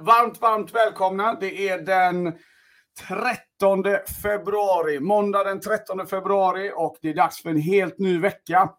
[0.00, 1.36] Varmt, varmt välkomna.
[1.40, 2.32] Det är den
[3.08, 3.84] 13
[4.22, 8.70] februari, måndag den 13 februari och det är dags för en helt ny vecka.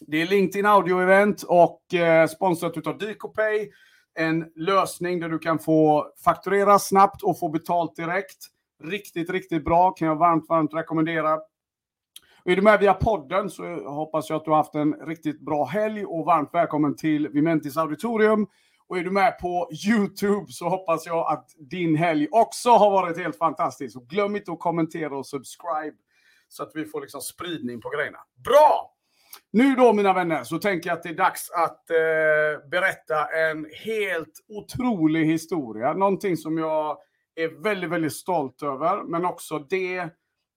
[0.00, 3.70] Det är LinkedIn Audio-event och eh, sponsrat av Dicopay.
[4.18, 8.46] En lösning där du kan få fakturera snabbt och få betalt direkt.
[8.84, 9.90] Riktigt, riktigt bra.
[9.90, 11.34] Kan jag varmt, varmt rekommendera.
[12.44, 15.40] Och är du med via podden så hoppas jag att du har haft en riktigt
[15.40, 18.46] bra helg och varmt välkommen till Vimentis Auditorium.
[18.88, 23.18] Och är du med på YouTube så hoppas jag att din helg också har varit
[23.18, 23.96] helt fantastisk.
[23.96, 25.96] Och glöm inte att kommentera och subscribe
[26.48, 28.18] så att vi får liksom spridning på grejerna.
[28.44, 28.92] Bra!
[29.50, 33.66] Nu då mina vänner så tänker jag att det är dags att eh, berätta en
[33.84, 35.92] helt otrolig historia.
[35.92, 36.98] Någonting som jag
[37.34, 39.02] är väldigt, väldigt stolt över.
[39.02, 40.08] Men också det,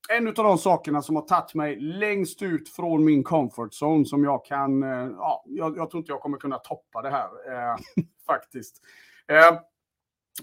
[0.10, 4.24] en av de sakerna som har tagit mig längst ut från min comfort zone som
[4.24, 7.78] jag kan, eh, ja, jag, jag, tror inte jag kommer kunna toppa det här eh,
[8.26, 8.82] faktiskt.
[9.28, 9.60] Eh,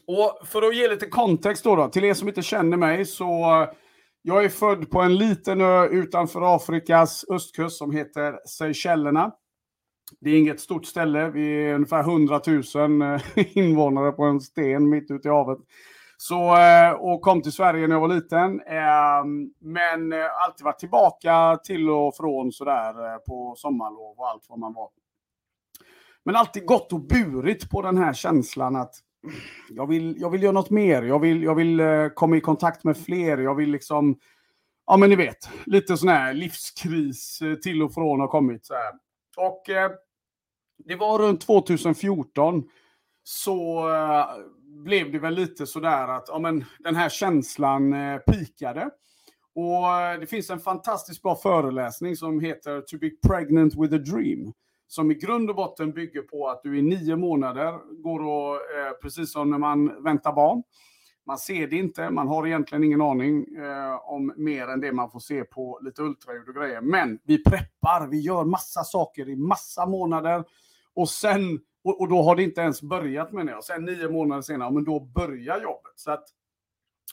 [0.06, 3.67] och för att ge lite kontext då, då, till er som inte känner mig så
[4.23, 9.33] jag är född på en liten ö utanför Afrikas östkust som heter Seychellerna.
[10.20, 11.30] Det är inget stort ställe.
[11.30, 12.62] Vi är ungefär 100 000
[13.36, 15.58] invånare på en sten mitt ute i havet.
[16.17, 18.61] Så, eh, och kom till Sverige när jag var liten.
[18.61, 24.47] Ehm, men eh, alltid varit tillbaka till och från sådär eh, på sommarlov och allt
[24.48, 24.89] vad man var.
[26.25, 28.95] Men alltid gått och burit på den här känslan att
[29.70, 31.03] jag vill, jag vill göra något mer.
[31.03, 31.81] Jag vill, jag vill
[32.14, 33.39] komma i kontakt med fler.
[33.39, 34.19] Jag vill liksom,
[34.86, 38.67] ja men ni vet, lite sån här livskris till och från har kommit.
[38.67, 38.92] Så här.
[39.36, 39.62] Och
[40.84, 42.64] det var runt 2014
[43.25, 43.89] så
[44.67, 48.91] blev det väl lite sådär att ja, men, den här känslan eh, pikade.
[49.55, 53.98] Och eh, det finns en fantastiskt bra föreläsning som heter To be pregnant with a
[53.98, 54.53] dream.
[54.89, 58.92] Som i grund och botten bygger på att du i nio månader går och, eh,
[59.03, 60.62] precis som när man väntar barn,
[61.27, 65.11] man ser det inte, man har egentligen ingen aning eh, om mer än det man
[65.11, 66.80] får se på lite ultraljud och grejer.
[66.80, 70.45] Men vi preppar, vi gör massa saker i massa månader
[70.95, 73.64] och sen och, och, då har det inte ens börjat menar jag.
[73.64, 75.92] Sen nio månader senare, men då börjar jobbet.
[75.97, 76.24] Så att,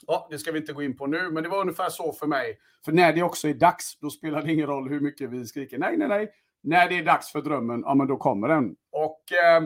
[0.06, 2.26] ja, det ska vi inte gå in på nu, men det var ungefär så för
[2.26, 2.58] mig.
[2.84, 5.78] För när det också är dags, då spelar det ingen roll hur mycket vi skriker
[5.78, 6.30] nej, nej, nej.
[6.62, 8.76] När det är dags för drömmen, ja men då kommer den.
[8.92, 9.62] Och eh,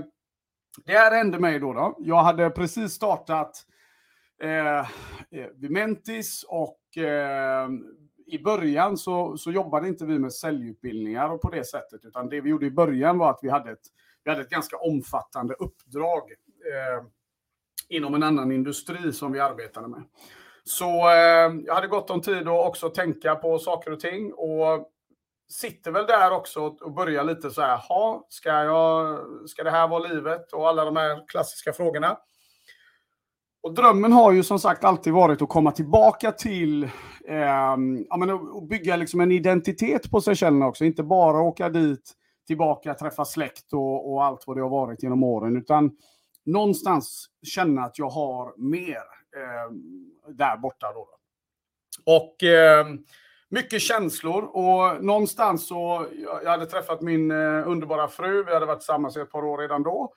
[0.85, 1.73] det här hände mig då.
[1.73, 1.97] då.
[1.99, 3.65] Jag hade precis startat
[4.43, 4.87] eh, eh
[5.55, 7.69] Vimentis och eh,
[8.27, 12.41] i början så, så jobbade inte vi med säljutbildningar och på det sättet, utan det
[12.41, 13.87] vi gjorde i början var att vi hade ett
[14.29, 16.23] vi hade ett ganska omfattande uppdrag
[16.73, 17.05] eh,
[17.89, 20.03] inom en annan industri som vi arbetade med.
[20.65, 24.89] Så eh, jag hade gott om tid att också tänka på saker och ting och
[25.51, 29.19] sitter väl där också och börjar lite så här, ha, ska, jag,
[29.49, 30.53] ska det här vara livet?
[30.53, 32.19] Och alla de här klassiska frågorna.
[33.63, 36.85] Och drömmen har ju som sagt alltid varit att komma tillbaka till
[37.29, 37.39] eh,
[38.09, 40.85] ja, men, och bygga liksom en identitet på sig själv också.
[40.85, 42.15] Inte bara åka dit
[42.49, 45.97] tillbaka, träffa släkt och, och, allt vad det har varit genom åren, utan
[46.45, 48.97] någonstans känna att jag har mer
[49.37, 49.73] eh,
[50.35, 50.93] där borta.
[50.93, 51.09] Då.
[52.05, 52.87] Och eh,
[53.49, 56.07] mycket känslor och någonstans så,
[56.45, 59.59] jag hade träffat min eh, underbara fru, vi hade varit tillsammans i ett par år
[59.59, 60.13] redan då.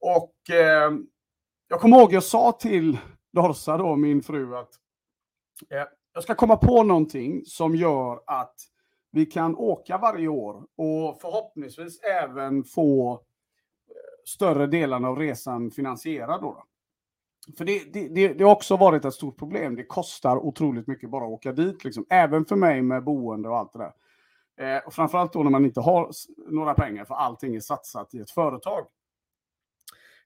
[0.00, 0.92] Och eh,
[1.68, 2.98] jag kommer ihåg, jag sa till
[3.32, 4.70] Dorsa då, min fru, att
[5.70, 8.54] eh, jag ska komma på någonting som gör att
[9.16, 13.18] vi kan åka varje år och förhoppningsvis även få eh,
[14.24, 16.40] större delen av resan finansierad.
[16.40, 16.64] Då,
[17.58, 19.76] För det, det, det, det, har också varit ett stort problem.
[19.76, 22.06] Det kostar otroligt mycket bara att åka dit, liksom.
[22.10, 23.92] även för mig med boende och allt det där.
[24.76, 26.10] Eh, och framförallt då när man inte har
[26.50, 28.86] några pengar för allting är satsat i ett företag.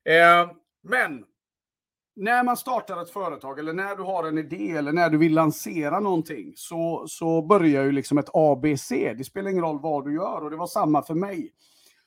[0.04, 0.50] Eh,
[0.82, 1.24] men
[2.16, 5.34] när man startar ett företag eller när du har en idé eller när du vill
[5.34, 8.88] lansera någonting så, så börjar ju liksom ett ABC.
[8.88, 11.52] Det spelar ingen roll vad du gör och det var samma för mig.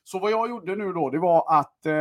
[0.03, 1.93] Så vad jag gjorde nu då, det var att eh,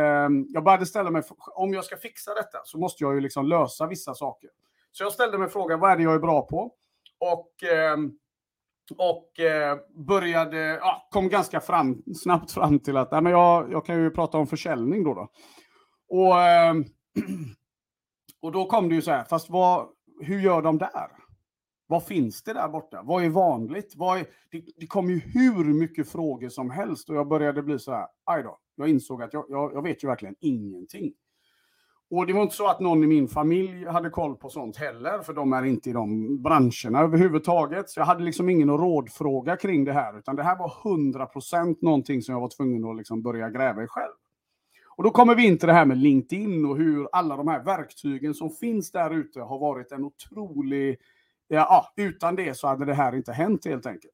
[0.47, 1.23] jag började ställa mig,
[1.55, 4.49] om jag ska fixa detta så måste jag ju liksom lösa vissa saker.
[4.91, 6.71] Så jag ställde mig frågan, vad är det jag är bra på?
[7.19, 7.97] Och, eh,
[8.97, 9.77] och eh,
[10.07, 14.09] började, ja, kom ganska fram, snabbt fram till att nej, men jag, jag kan ju
[14.09, 15.13] prata om försäljning då.
[15.13, 15.29] då.
[16.09, 16.73] Och eh,
[18.43, 19.87] Och då kom det ju så här, fast vad,
[20.21, 21.07] hur gör de där?
[21.87, 23.01] Vad finns det där borta?
[23.03, 23.93] Vad är vanligt?
[23.95, 27.79] Vad är, det, det kom ju hur mycket frågor som helst och jag började bli
[27.79, 31.13] så här, aj då, jag insåg att jag, jag, jag vet ju verkligen ingenting.
[32.09, 35.19] Och det var inte så att någon i min familj hade koll på sånt heller,
[35.21, 37.89] för de är inte i de branscherna överhuvudtaget.
[37.89, 42.21] Så jag hade liksom ingen rådfråga kring det här, utan det här var 100% någonting
[42.21, 44.13] som jag var tvungen att liksom börja gräva i själv.
[44.95, 47.63] Och då kommer vi in till det här med LinkedIn och hur alla de här
[47.63, 50.99] verktygen som finns där ute har varit en otrolig...
[51.47, 54.13] Ja, utan det så hade det här inte hänt helt enkelt.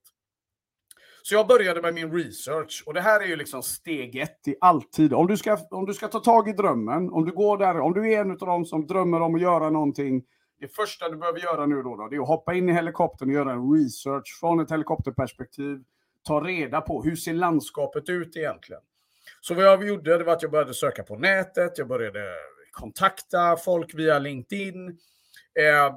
[1.21, 4.55] Så jag började med min research och det här är ju liksom steg ett i
[4.61, 5.13] alltid.
[5.13, 7.93] Om du ska, om du ska ta tag i drömmen, om du går där, om
[7.93, 10.23] du är en av dem som drömmer om att göra någonting,
[10.59, 13.29] det första du behöver göra nu då, då det är att hoppa in i helikoptern
[13.29, 15.83] och göra en research från ett helikopterperspektiv.
[16.23, 18.81] Ta reda på hur ser landskapet ut egentligen?
[19.41, 22.19] Så vad jag gjorde det var att jag började söka på nätet, jag började
[22.71, 24.87] kontakta folk via LinkedIn.
[25.59, 25.95] Eh,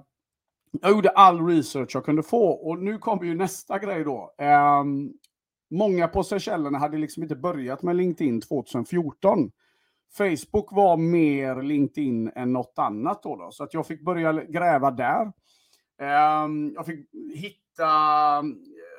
[0.80, 4.34] jag gjorde all research jag kunde få och nu kommer ju nästa grej då.
[4.38, 4.84] Eh,
[5.70, 9.50] många på Seychellerna hade liksom inte börjat med LinkedIn 2014.
[10.18, 14.90] Facebook var mer LinkedIn än något annat då, då så att jag fick börja gräva
[14.90, 15.32] där.
[16.00, 17.88] Eh, jag fick hitta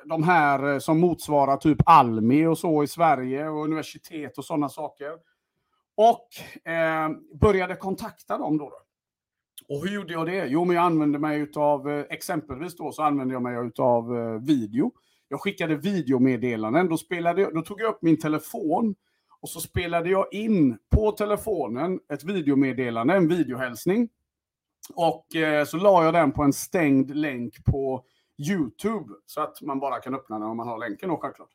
[0.04, 4.68] de här eh, som motsvarar typ Almi och så i Sverige och universitet och sådana
[4.68, 5.12] saker.
[5.96, 6.28] Och
[6.70, 7.08] eh,
[7.40, 8.64] började kontakta dem då.
[8.64, 8.76] då.
[9.68, 10.46] Och hur gjorde jag det?
[10.46, 14.40] Jo, men jag använde mig av eh, exempelvis då så använde jag mig av eh,
[14.40, 14.92] video.
[15.28, 16.88] Jag skickade videomeddelanden.
[16.88, 18.94] Då, spelade jag, då tog jag upp min telefon
[19.40, 24.08] och så spelade jag in på telefonen ett videomeddelande, en videohälsning.
[24.94, 28.04] Och eh, så la jag den på en stängd länk på
[28.38, 31.50] YouTube så att man bara kan öppna den om man har länken då självklart.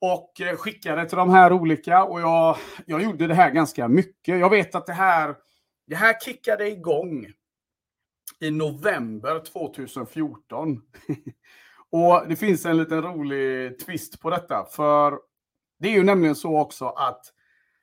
[0.00, 4.38] Och eh, skickade till de här olika och jag, jag gjorde det här ganska mycket.
[4.38, 5.36] Jag vet att det här
[5.86, 7.26] det här kickade igång
[8.40, 10.82] i november 2014.
[11.90, 14.64] och det finns en liten rolig twist på detta.
[14.64, 15.18] För
[15.78, 17.32] det är ju nämligen så också att,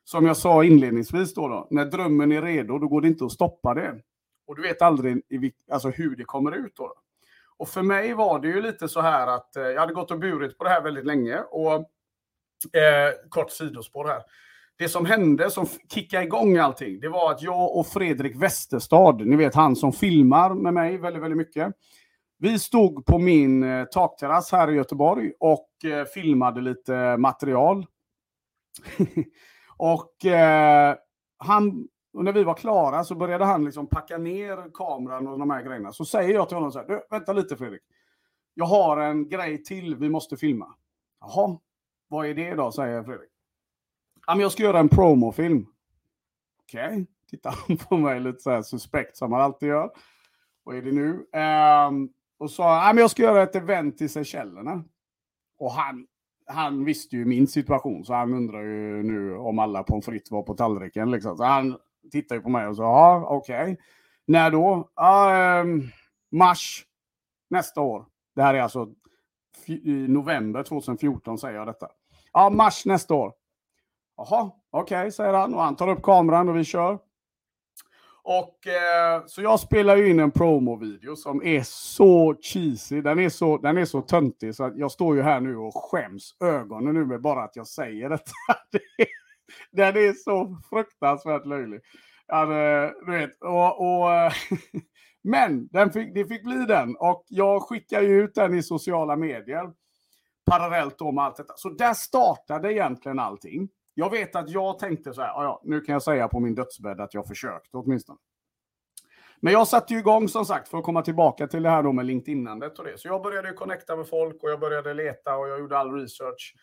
[0.03, 3.31] som jag sa inledningsvis då, då när drömmen är redo, då går det inte att
[3.31, 4.01] stoppa det.
[4.47, 5.21] Och du vet aldrig
[5.71, 6.93] alltså, hur det kommer ut då.
[7.63, 10.19] Och för mig var det ju lite så här att eh, jag hade gått och
[10.19, 11.37] burit på det här väldigt länge.
[11.39, 11.75] Och
[12.77, 14.21] eh, kort sidospår här
[14.77, 19.35] det som hände, som kickade igång allting, det var att jag och Fredrik Westerstad, ni
[19.35, 21.73] vet han som filmar med mig väldigt, väldigt mycket.
[22.37, 27.85] Vi stod på min eh, takterrass här i Göteborg och eh, filmade lite material.
[29.77, 30.95] och eh,
[31.37, 35.49] han, och när vi var klara så började han liksom packa ner kameran och de
[35.49, 35.91] här grejerna.
[35.91, 37.81] Så säger jag till honom så här, du, vänta lite Fredrik.
[38.53, 40.75] Jag har en grej till vi måste filma.
[41.19, 41.59] Jaha,
[42.07, 43.29] vad är det då, säger Fredrik.
[44.27, 45.65] Ja, men jag ska göra en promofilm.
[46.63, 47.05] Okej, okay.
[47.29, 49.91] tittar han på mig lite så här suspekt som han alltid gör.
[50.63, 51.09] Vad är det nu?
[51.39, 54.83] Um, och sa, ja, men jag ska göra ett event i Seychellerna.
[55.57, 56.07] Och han,
[56.45, 60.43] han visste ju min situation, så han undrar ju nu om alla pommes frites var
[60.43, 61.11] på tallriken.
[61.11, 61.37] Liksom.
[61.37, 61.77] Så han
[62.11, 63.63] tittar ju på mig och sa, ja, okej.
[63.63, 63.75] Okay.
[64.25, 64.89] När då?
[64.95, 65.81] Ja, ehm,
[66.31, 66.85] mars
[67.49, 68.05] nästa år.
[68.35, 68.89] Det här är alltså
[69.67, 71.87] i november 2014 säger jag detta.
[72.33, 73.33] Ja, mars nästa år.
[74.17, 75.53] Jaha, okej, okay, säger han.
[75.53, 76.99] Och han tar upp kameran och vi kör.
[78.23, 83.01] Och eh, Så jag spelar ju in en promovideo som är så cheesy.
[83.01, 85.75] Den är så, den är så töntig så att jag står ju här nu och
[85.75, 88.31] skäms ögonen nu med bara att jag säger detta.
[89.71, 91.81] den är så fruktansvärt löjlig.
[92.27, 92.45] Ja,
[93.05, 94.09] du vet, och, och
[95.23, 96.95] men den fick, det fick bli den.
[96.95, 99.71] Och jag skickar ju ut den i sociala medier.
[100.45, 101.53] Parallellt då med allt detta.
[101.57, 103.69] Så där startade egentligen allting.
[103.93, 107.01] Jag vet att jag tänkte så här, ja, nu kan jag säga på min dödsbädd
[107.01, 108.19] att jag försökte åtminstone.
[109.39, 111.91] Men jag satte ju igång som sagt för att komma tillbaka till det här då
[111.91, 112.97] med LinkedInandet och det.
[112.97, 116.55] Så jag började connecta med folk och jag började leta och jag gjorde all research.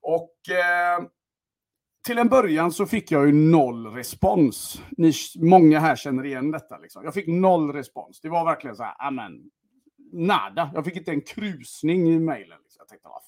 [0.00, 1.02] Och eh,
[2.06, 4.82] till en början så fick jag ju noll respons.
[4.90, 6.78] Ni, många här känner igen detta.
[6.78, 7.04] Liksom.
[7.04, 8.20] Jag fick noll respons.
[8.20, 9.50] Det var verkligen så här, ah, amen,
[10.12, 10.70] nada.
[10.74, 12.58] Jag fick inte en krusning i mejlen.
[12.62, 12.78] Liksom.
[12.78, 13.22] Jag tänkte, vad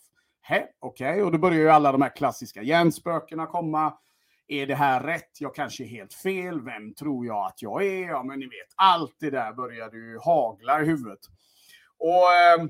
[0.81, 1.23] okej, okay.
[1.23, 3.95] och då börjar ju alla de här klassiska hjärnspökena komma.
[4.49, 5.41] Är det här rätt?
[5.41, 6.61] Jag kanske är helt fel.
[6.61, 8.09] Vem tror jag att jag är?
[8.09, 11.19] Ja, men ni vet, allt det där började ju hagla i huvudet.
[11.99, 12.62] Och, eh,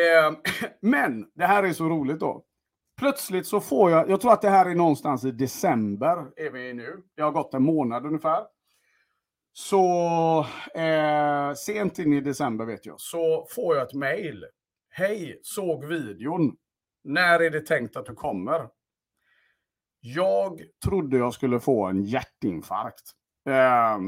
[0.00, 0.32] eh,
[0.80, 2.44] men det här är så roligt då.
[2.98, 6.72] Plötsligt så får jag, jag tror att det här är någonstans i december, är vi
[6.74, 7.02] nu.
[7.16, 8.44] Det har gått en månad ungefär.
[9.52, 14.44] Så eh, sent in i december vet jag, så får jag ett mail.
[14.90, 16.56] Hej, såg videon.
[17.04, 18.68] När är det tänkt att du kommer?
[20.00, 23.10] Jag trodde jag skulle få en hjärtinfarkt.
[23.48, 23.98] Eh,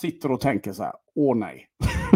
[0.00, 1.66] sitter och tänker så här, åh nej.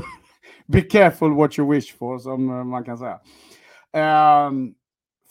[0.66, 3.20] Be careful what you wish for, som eh, man kan säga.
[4.46, 4.74] Um,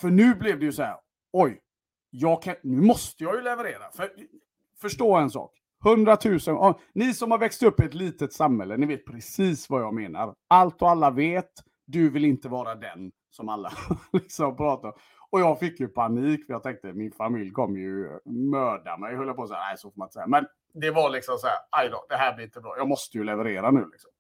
[0.02, 0.98] för nu blev det ju så här,
[1.34, 1.60] oj,
[2.10, 3.92] jag kan, nu måste jag ju leverera.
[3.96, 4.12] För,
[4.82, 5.52] förstå en sak.
[5.86, 9.82] 100 000, ni som har växt upp i ett litet samhälle, ni vet precis vad
[9.82, 10.36] jag menar.
[10.48, 11.52] Allt och alla vet,
[11.86, 13.72] du vill inte vara den som alla
[14.14, 14.94] liksom pratar
[15.30, 19.34] Och jag fick ju panik, för jag tänkte min familj kommer ju mörda mig, höll
[19.34, 19.60] på att säga.
[19.60, 20.28] Nej, så får man inte säga.
[20.28, 22.78] Men det var liksom så här, aj då, det här blir inte bra.
[22.78, 24.12] Jag måste ju leverera nu liksom.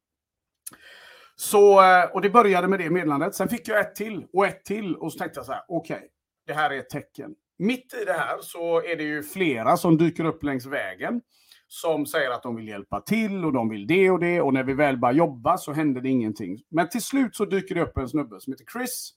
[1.35, 3.35] Så, eh, och det började med det meddelandet.
[3.35, 5.95] Sen fick jag ett till och ett till och så tänkte jag så här, okej,
[5.95, 6.07] okay,
[6.47, 7.35] det här är ett tecken.
[7.57, 11.21] Mitt i det här så är det ju flera som dyker upp längs vägen
[11.67, 14.63] som säger att de vill hjälpa till och de vill det och det och när
[14.63, 16.61] vi väl börjar jobba så händer det ingenting.
[16.69, 19.11] Men till slut så dyker det upp en snubbe som heter Chris,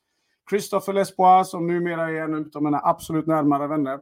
[0.51, 4.01] Christopher Lesbois som numera är en av mina absolut närmare vänner.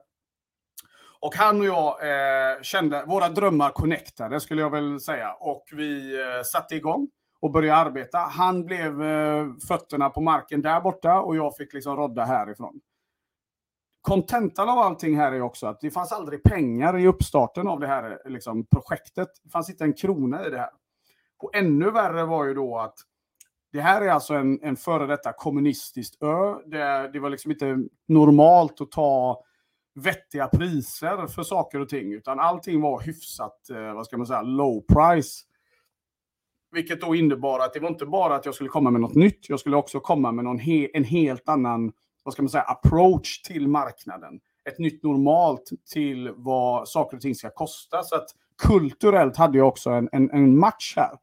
[1.21, 6.21] Och han och jag eh, kände, våra drömmar connectade skulle jag väl säga och vi
[6.21, 7.09] eh, satte igång
[7.45, 8.19] och börja arbeta.
[8.19, 12.81] Han blev eh, fötterna på marken där borta och jag fick liksom rodda härifrån.
[14.01, 17.87] Kontentan av allting här är också att det fanns aldrig pengar i uppstarten av det
[17.87, 19.29] här eh, liksom, projektet.
[19.43, 20.71] Det fanns inte en krona i det här.
[21.39, 22.95] Och ännu värre var ju då att
[23.73, 26.55] det här är alltså en, en före detta kommunistiskt ö.
[26.67, 29.45] Det, det var liksom inte normalt att ta
[29.95, 34.43] vettiga priser för saker och ting, utan allting var hyfsat, eh, vad ska man säga,
[34.43, 35.45] low price.
[36.75, 39.49] Vilket då innebar att det var inte bara att jag skulle komma med något nytt,
[39.49, 43.43] jag skulle också komma med någon he en helt annan, vad ska man säga, approach
[43.43, 44.41] till marknaden.
[44.69, 48.03] Ett nytt normalt till vad saker och ting ska kosta.
[48.03, 48.27] Så att
[48.63, 51.17] kulturellt hade jag också en, en, en match här.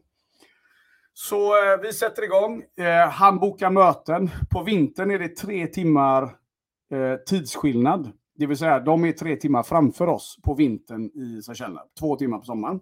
[1.13, 2.63] Så eh, vi sätter igång.
[2.79, 4.29] Eh, han bokar möten.
[4.49, 8.11] På vintern är det tre timmar eh, tidsskillnad.
[8.35, 11.81] Det vill säga, de är tre timmar framför oss på vintern i Seychellerna.
[11.99, 12.79] Två timmar på sommaren.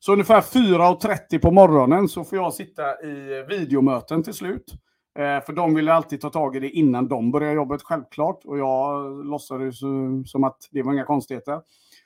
[0.00, 4.74] Så ungefär 4.30 på morgonen så får jag sitta i videomöten till slut.
[5.18, 8.44] Eh, för de ville alltid ta tag i det innan de börjar jobbet, självklart.
[8.44, 9.78] Och jag låtsades
[10.26, 11.60] som att det var inga konstigheter.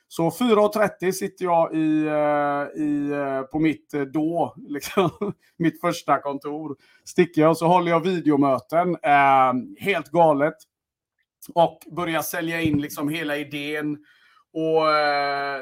[0.07, 5.09] Så 4.30 sitter jag i, eh, i, eh, på mitt eh, då, liksom,
[5.57, 6.75] mitt första kontor.
[7.05, 8.97] Sticker jag och så håller jag videomöten.
[9.03, 10.55] Eh, helt galet.
[11.53, 13.97] Och börjar sälja in liksom hela idén.
[14.55, 15.61] Och eh,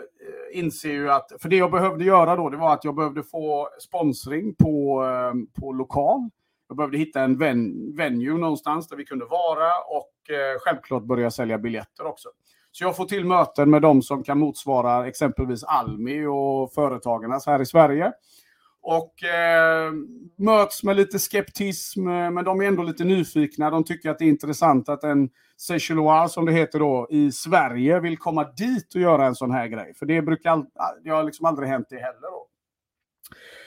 [0.51, 3.69] inser ju att, för det jag behövde göra då, det var att jag behövde få
[3.79, 6.29] sponsring på, eh, på lokal.
[6.67, 11.31] Jag behövde hitta en ven, venue någonstans där vi kunde vara och eh, självklart börja
[11.31, 12.29] sälja biljetter också.
[12.71, 17.62] Så jag får till möten med de som kan motsvara exempelvis Almi och Företagarnas här
[17.62, 18.12] i Sverige.
[18.85, 19.91] Och eh,
[20.37, 23.69] möts med lite skeptism, eh, men de är ändå lite nyfikna.
[23.69, 27.99] De tycker att det är intressant att en Seychellois, som det heter då, i Sverige
[27.99, 29.93] vill komma dit och göra en sån här grej.
[29.99, 30.65] För det brukar
[31.03, 32.21] det har liksom aldrig hänt det heller.
[32.21, 32.47] Då.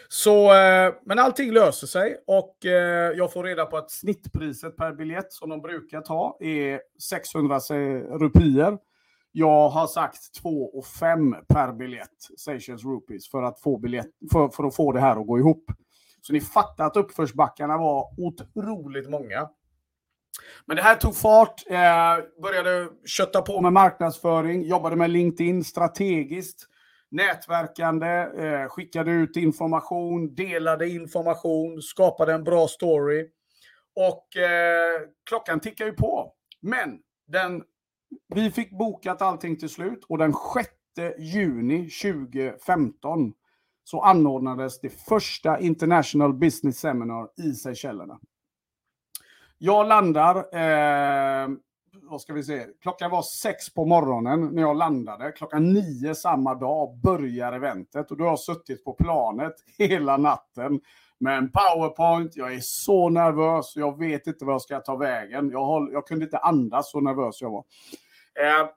[0.09, 4.93] Så, eh, men allting löser sig och eh, jag får reda på att snittpriset per
[4.93, 7.61] biljett som de brukar ta är 600
[8.19, 8.79] rupier.
[9.39, 14.65] Jag har sagt 2 5 per biljett, Seychelles rupees, för att, få biljett, för, för
[14.65, 15.65] att få det här att gå ihop.
[16.21, 19.49] Så ni fattar att uppförsbackarna var otroligt många.
[20.67, 26.67] Men det här tog fart, eh, började kötta på med marknadsföring, jobbade med LinkedIn strategiskt,
[27.11, 33.31] nätverkande, eh, skickade ut information, delade information, skapade en bra story.
[33.97, 36.33] Och eh, klockan tickar ju på.
[36.61, 37.63] Men den
[38.35, 40.69] vi fick bokat allting till slut och den 6
[41.19, 43.33] juni 2015
[43.85, 48.19] så anordnades det första International Business Seminar i Seychellerna.
[49.59, 51.49] Jag landar, eh,
[52.03, 55.33] vad ska vi se, klockan var sex på morgonen när jag landade.
[55.33, 60.81] Klockan nio samma dag börjar eventet och då har jag suttit på planet hela natten
[61.19, 62.37] men powerpoint.
[62.37, 65.51] Jag är så nervös, jag vet inte var jag ska ta vägen.
[65.51, 67.65] Jag, håll, jag kunde inte andas så nervös jag var.
[68.41, 68.69] Eh,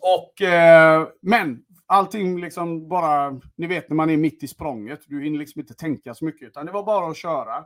[0.00, 5.22] och, eh, men allting liksom bara, ni vet när man är mitt i språnget, du
[5.22, 7.56] hinner liksom inte tänka så mycket, utan det var bara att köra.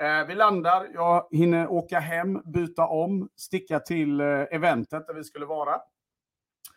[0.00, 5.24] Eh, vi landar, jag hinner åka hem, byta om, sticka till eh, eventet där vi
[5.24, 5.80] skulle vara.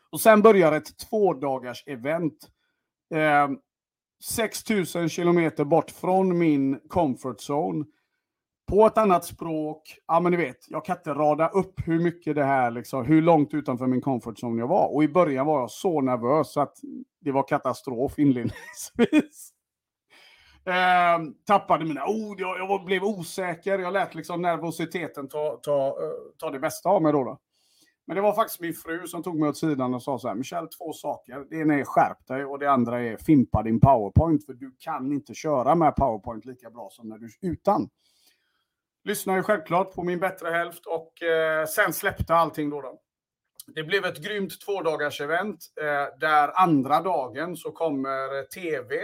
[0.10, 2.48] Och sen börjar ett två dagars event.
[3.14, 3.50] Eh,
[4.22, 7.86] 6000 kilometer bort från min comfort zone
[8.70, 9.98] på ett annat språk.
[10.08, 13.22] Ja, men ni vet, jag kan inte rada upp hur mycket det här, liksom, hur
[13.22, 14.96] långt utanför min comfort zone jag var.
[14.96, 16.78] Och i början var jag så nervös att
[17.20, 19.54] det var katastrof inledningsvis.
[20.66, 25.94] Eh, tappade mina ord, jag, jag, blev osäker, jag lät liksom nervositeten ta, ta, eh,
[26.38, 27.40] ta det bästa av mig då, då.
[28.08, 30.36] Men det var faktiskt min fru som tog mig åt sidan och sa så här,
[30.36, 31.46] Michel, två saker.
[31.50, 35.12] Det ena är skärp dig och det andra är fimpa din powerpoint, för du kan
[35.12, 37.90] inte köra med powerpoint lika bra som när du utan
[39.04, 43.00] lyssnade ju självklart på min bättre hälft och eh, sen släppte allting då, då.
[43.68, 48.96] Det blev ett grymt tvådagars event eh, där andra dagen så kommer tv.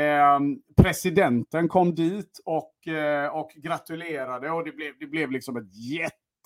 [0.00, 0.40] Eh,
[0.82, 5.72] presidenten kom dit och, eh, och gratulerade och det blev, det blev liksom ett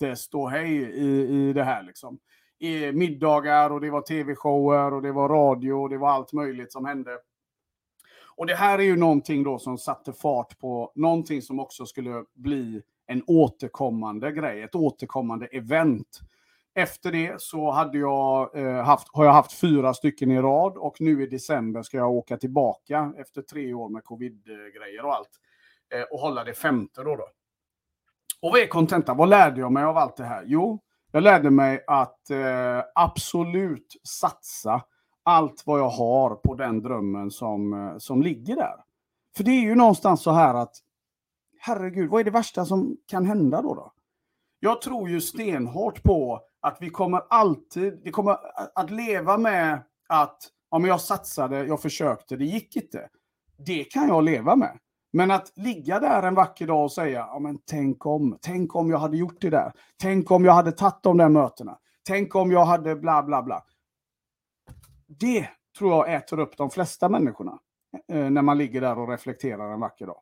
[0.01, 1.83] jätteståhej i, i det här.
[1.83, 2.19] Liksom.
[2.59, 6.71] I middagar och det var tv-shower och det var radio och det var allt möjligt
[6.71, 7.17] som hände.
[8.35, 12.23] Och det här är ju någonting då som satte fart på någonting som också skulle
[12.33, 16.19] bli en återkommande grej, ett återkommande event.
[16.75, 20.95] Efter det så hade jag, eh, haft, har jag haft fyra stycken i rad och
[20.99, 25.29] nu i december ska jag åka tillbaka efter tre år med covid-grejer och allt.
[25.93, 27.15] Eh, och hålla det femte då.
[27.15, 27.27] då.
[28.41, 29.17] Och vad är kontentan?
[29.17, 30.43] Vad lärde jag mig av allt det här?
[30.45, 30.79] Jo,
[31.11, 34.81] jag lärde mig att eh, absolut satsa
[35.23, 38.75] allt vad jag har på den drömmen som, eh, som ligger där.
[39.37, 40.75] För det är ju någonstans så här att,
[41.59, 43.73] herregud, vad är det värsta som kan hända då?
[43.73, 43.93] då?
[44.59, 48.37] Jag tror ju stenhårt på att vi kommer alltid, vi kommer
[48.75, 50.37] att leva med att,
[50.71, 53.09] ja men jag satsade, jag försökte, det gick inte.
[53.57, 54.79] Det kan jag leva med.
[55.11, 58.89] Men att ligga där en vacker dag och säga, ja men tänk om, tänk om
[58.89, 59.71] jag hade gjort det där.
[60.01, 61.77] Tänk om jag hade tagit de där mötena.
[62.07, 63.63] Tänk om jag hade bla bla bla.
[65.07, 67.59] Det tror jag äter upp de flesta människorna.
[68.11, 70.21] Eh, när man ligger där och reflekterar en vacker dag.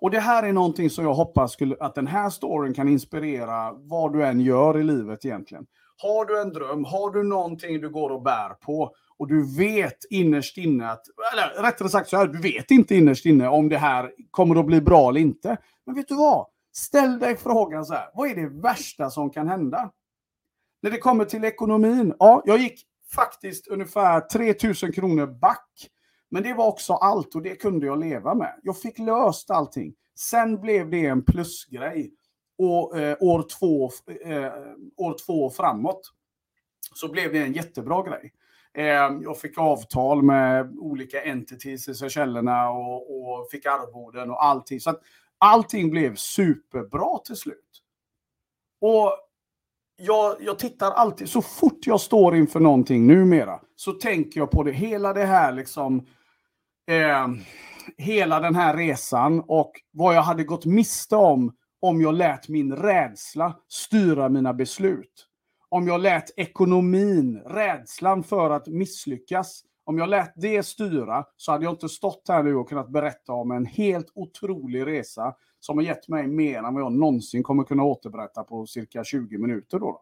[0.00, 3.72] Och det här är någonting som jag hoppas skulle, att den här storyn kan inspirera
[3.72, 5.66] vad du än gör i livet egentligen.
[6.02, 9.98] Har du en dröm, har du någonting du går och bär på och du vet
[10.10, 13.78] innerst inne att, eller rättare sagt så här, du vet inte innerst inne om det
[13.78, 15.56] här kommer att bli bra eller inte.
[15.86, 16.46] Men vet du vad?
[16.72, 19.90] Ställ dig frågan så här, vad är det värsta som kan hända?
[20.82, 25.90] När det kommer till ekonomin, ja, jag gick faktiskt ungefär 3000 kronor back.
[26.30, 28.60] Men det var också allt och det kunde jag leva med.
[28.62, 29.94] Jag fick löst allting.
[30.18, 32.10] Sen blev det en plusgrej.
[32.60, 33.90] Och eh, år, två,
[34.24, 34.52] eh,
[34.96, 36.12] år två framåt
[36.94, 38.32] så blev det en jättebra grej.
[38.74, 38.84] Eh,
[39.22, 44.80] jag fick avtal med olika entities i Seychellerna och, och fick arvoden och allting.
[44.80, 45.00] Så att
[45.38, 47.82] allting blev superbra till slut.
[48.80, 49.16] Och
[49.96, 54.62] jag, jag tittar alltid, så fort jag står inför någonting numera, så tänker jag på
[54.62, 56.06] det, hela det här liksom,
[56.86, 57.28] eh,
[57.96, 62.76] hela den här resan och vad jag hade gått miste om om jag lät min
[62.76, 65.26] rädsla styra mina beslut.
[65.68, 71.64] Om jag lät ekonomin, rädslan för att misslyckas, om jag lät det styra så hade
[71.64, 75.84] jag inte stått här nu och kunnat berätta om en helt otrolig resa som har
[75.84, 79.78] gett mig mer än vad jag någonsin kommer kunna återberätta på cirka 20 minuter.
[79.78, 80.00] Då.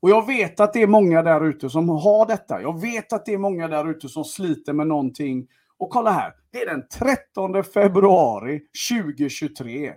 [0.00, 2.62] Och jag vet att det är många där ute som har detta.
[2.62, 5.48] Jag vet att det är många där ute som sliter med någonting.
[5.78, 9.92] Och kolla här, det är den 13 februari 2023.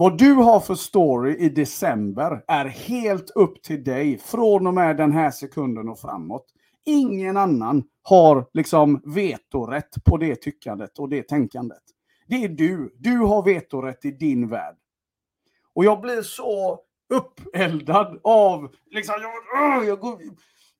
[0.00, 4.96] Vad du har för story i december är helt upp till dig från och med
[4.96, 6.46] den här sekunden och framåt.
[6.84, 11.82] Ingen annan har liksom vetorätt på det tyckandet och det tänkandet.
[12.28, 12.94] Det är du.
[12.98, 14.76] Du har vetorätt i din värld.
[15.74, 16.80] Och jag blir så
[17.14, 18.74] uppeldad av...
[18.90, 19.14] Liksom,
[19.52, 20.18] jag, jag går,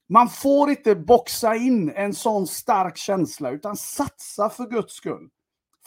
[0.08, 5.28] man får inte boxa in en sån stark känsla, utan satsa för Guds skull.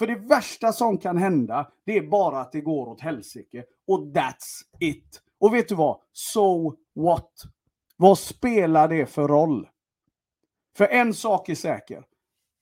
[0.02, 3.64] För det värsta som kan hända, det är bara att det går åt helsike.
[3.88, 5.22] Och that's it.
[5.40, 6.00] Och vet du vad?
[6.14, 7.32] So what?
[7.98, 9.68] Vad spelar det för roll?
[10.78, 12.04] För en sak är säker.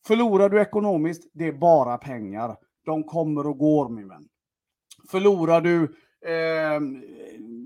[0.07, 2.57] Förlorar du ekonomiskt, det är bara pengar.
[2.85, 4.27] De kommer och går, min vän.
[5.11, 5.83] Förlorar du,
[6.25, 6.81] eh,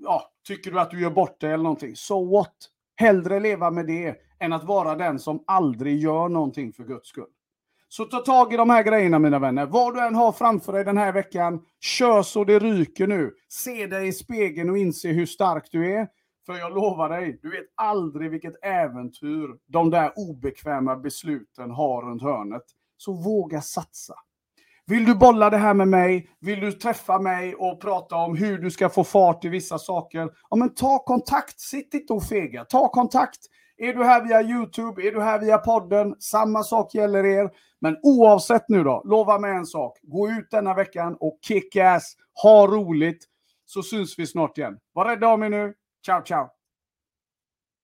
[0.03, 2.55] ja, tycker du att du gör bort det eller någonting, so what?
[2.95, 7.29] Hellre leva med det än att vara den som aldrig gör någonting för Guds skull.
[7.95, 9.65] Så ta tag i de här grejerna mina vänner.
[9.65, 13.32] Vad du än har framför dig den här veckan, kör så det ryker nu.
[13.49, 16.08] Se dig i spegeln och inse hur stark du är.
[16.45, 22.21] För jag lovar dig, du vet aldrig vilket äventyr de där obekväma besluten har runt
[22.21, 22.63] hörnet.
[22.97, 24.13] Så våga satsa.
[24.86, 26.29] Vill du bolla det här med mig?
[26.39, 30.29] Vill du träffa mig och prata om hur du ska få fart i vissa saker?
[30.49, 31.60] Ja, men ta kontakt.
[31.60, 32.65] Sitt inte och fega.
[32.65, 33.39] Ta kontakt.
[33.84, 35.08] Är du här via YouTube?
[35.08, 36.15] Är du här via podden?
[36.19, 37.52] Samma sak gäller er.
[37.82, 40.00] Men oavsett nu då, lova mig en sak.
[40.02, 42.15] Gå ut denna veckan och kick ass.
[42.43, 43.26] Ha roligt.
[43.65, 44.78] Så syns vi snart igen.
[44.93, 45.74] Var rädda om er nu.
[46.06, 46.50] Ciao, ciao.